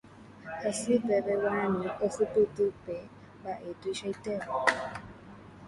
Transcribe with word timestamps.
Hasy 0.61 0.93
peve 1.05 1.33
Guarani 1.41 1.87
ohupyty 2.05 2.65
pe 2.83 2.95
mbaʼe 3.41 3.69
tuichaitéva. 3.79 4.53